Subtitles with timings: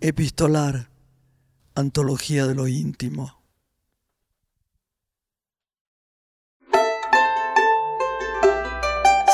[0.00, 0.90] Epistolar,
[1.74, 3.42] Antología de lo íntimo.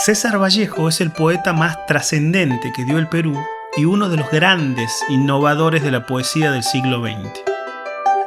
[0.03, 3.39] César Vallejo es el poeta más trascendente que dio el Perú
[3.77, 7.43] y uno de los grandes innovadores de la poesía del siglo XX.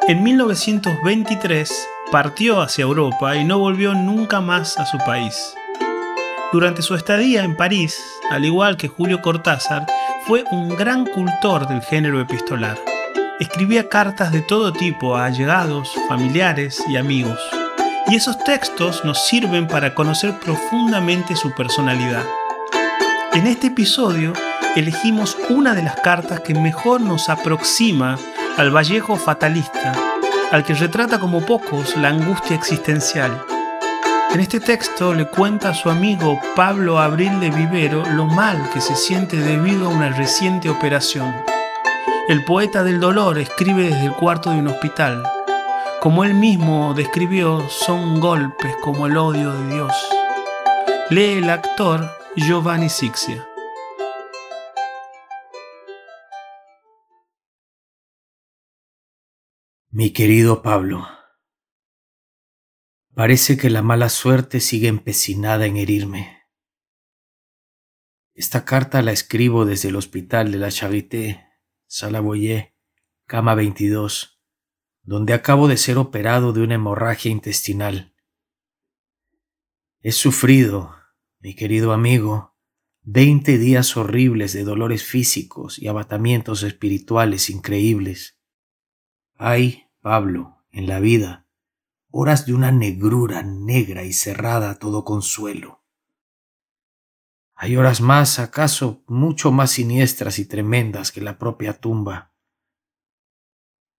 [0.07, 5.55] En 1923 partió hacia Europa y no volvió nunca más a su país.
[6.53, 9.87] Durante su estadía en París, al igual que Julio Cortázar,
[10.27, 12.77] fue un gran cultor del género epistolar.
[13.39, 17.39] Escribía cartas de todo tipo a allegados, familiares y amigos.
[18.07, 22.25] Y esos textos nos sirven para conocer profundamente su personalidad.
[23.31, 24.33] En este episodio
[24.75, 28.19] elegimos una de las cartas que mejor nos aproxima
[28.57, 29.93] al Vallejo fatalista,
[30.51, 33.31] al que retrata como pocos la angustia existencial
[34.33, 38.81] en este texto le cuenta a su amigo Pablo Abril de Vivero lo mal que
[38.81, 41.33] se siente debido a una reciente operación.
[42.27, 45.23] El poeta del dolor escribe desde el cuarto de un hospital.
[46.01, 49.93] Como él mismo describió, son golpes como el odio de Dios.
[51.09, 53.47] Lee el actor Giovanni Sixia.
[59.89, 61.07] Mi querido Pablo,
[63.17, 66.43] Parece que la mala suerte sigue empecinada en herirme.
[68.35, 71.43] Esta carta la escribo desde el hospital de la Charité,
[71.87, 72.75] Sala Boyer,
[73.25, 74.39] cama 22,
[75.01, 78.13] donde acabo de ser operado de una hemorragia intestinal.
[80.01, 80.93] He sufrido,
[81.39, 82.55] mi querido amigo,
[83.01, 88.39] veinte días horribles de dolores físicos y abatamientos espirituales increíbles.
[89.33, 91.46] Hay, Pablo, en la vida,
[92.09, 95.83] horas de una negrura negra y cerrada a todo consuelo.
[97.53, 102.33] Hay horas más, acaso, mucho más siniestras y tremendas que la propia tumba.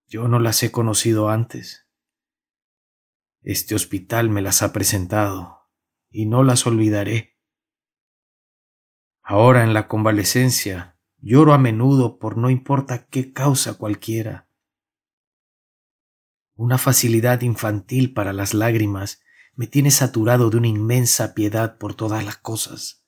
[0.06, 1.86] Yo no las he conocido antes.
[3.42, 5.68] Este hospital me las ha presentado
[6.10, 7.38] y no las olvidaré.
[9.22, 14.47] Ahora en la convalecencia lloro a menudo por no importa qué causa cualquiera
[16.58, 19.20] una facilidad infantil para las lágrimas
[19.54, 23.04] me tiene saturado de una inmensa piedad por todas las cosas.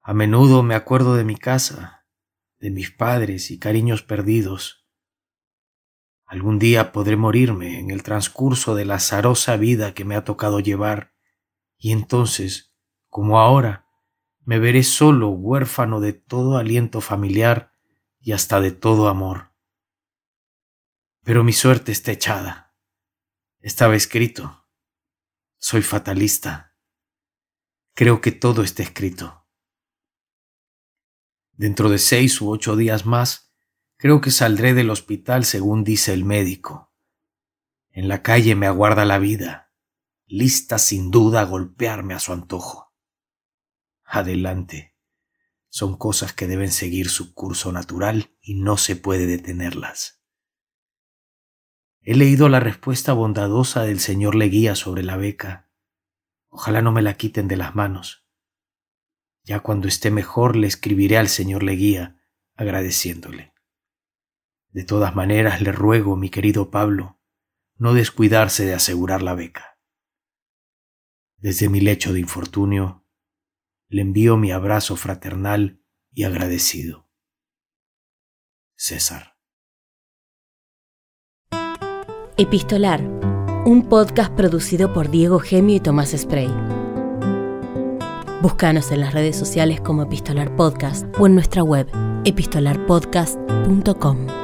[0.00, 2.06] A menudo me acuerdo de mi casa,
[2.60, 4.86] de mis padres y cariños perdidos.
[6.24, 10.60] Algún día podré morirme en el transcurso de la azarosa vida que me ha tocado
[10.60, 11.12] llevar,
[11.76, 12.74] y entonces,
[13.10, 13.86] como ahora,
[14.46, 17.74] me veré solo huérfano de todo aliento familiar
[18.18, 19.47] y hasta de todo amor.
[21.28, 22.74] Pero mi suerte está echada.
[23.60, 24.66] Estaba escrito.
[25.58, 26.74] Soy fatalista.
[27.92, 29.46] Creo que todo está escrito.
[31.52, 33.52] Dentro de seis u ocho días más,
[33.98, 36.94] creo que saldré del hospital según dice el médico.
[37.90, 39.74] En la calle me aguarda la vida,
[40.24, 42.94] lista sin duda a golpearme a su antojo.
[44.02, 44.96] Adelante.
[45.68, 50.17] Son cosas que deben seguir su curso natural y no se puede detenerlas.
[52.10, 55.68] He leído la respuesta bondadosa del señor Leguía sobre la beca.
[56.48, 58.26] Ojalá no me la quiten de las manos.
[59.44, 62.18] Ya cuando esté mejor le escribiré al señor Leguía
[62.54, 63.52] agradeciéndole.
[64.70, 67.20] De todas maneras le ruego, mi querido Pablo,
[67.76, 69.78] no descuidarse de asegurar la beca.
[71.36, 73.06] Desde mi lecho de infortunio,
[73.90, 75.84] le envío mi abrazo fraternal
[76.14, 77.10] y agradecido.
[78.76, 79.37] César.
[82.40, 83.02] Epistolar,
[83.66, 86.48] un podcast producido por Diego Gemio y Tomás Spray.
[88.40, 91.88] Búscanos en las redes sociales como Epistolar Podcast o en nuestra web
[92.24, 94.37] epistolarpodcast.com.